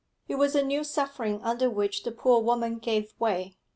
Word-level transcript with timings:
It 0.27 0.33
was 0.39 0.55
a 0.55 0.63
new 0.63 0.83
suffering 0.83 1.39
under 1.43 1.69
which 1.69 2.01
the 2.01 2.11
poor 2.11 2.41
woman 2.41 2.79
gave 2.79 3.13
way. 3.19 3.55